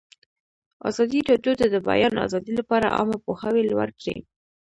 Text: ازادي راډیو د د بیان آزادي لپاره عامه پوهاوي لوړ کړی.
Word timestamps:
ازادي 0.89 1.19
راډیو 1.29 1.53
د 1.57 1.63
د 1.73 1.75
بیان 1.89 2.13
آزادي 2.25 2.53
لپاره 2.59 2.93
عامه 2.97 3.17
پوهاوي 3.25 3.63
لوړ 3.71 3.89
کړی. 3.99 4.17